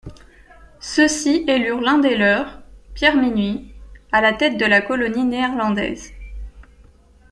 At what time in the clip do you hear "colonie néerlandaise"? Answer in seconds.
4.81-6.11